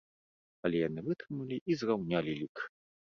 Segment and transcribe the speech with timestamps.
[0.69, 2.57] Але яны вытрымалі і зраўнялі лік!